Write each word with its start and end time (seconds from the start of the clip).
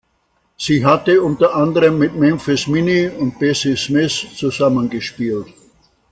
Sie 0.57 0.83
hatte 0.83 1.21
unter 1.21 1.53
anderem 1.53 1.99
mit 1.99 2.15
Memphis 2.15 2.65
Minnie 2.65 3.05
und 3.09 3.37
Bessie 3.37 3.77
Smith 3.77 4.29
zusammen 4.35 4.89
gespielt. 4.89 5.45